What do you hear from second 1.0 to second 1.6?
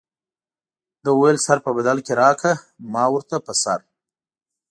ده وویل سر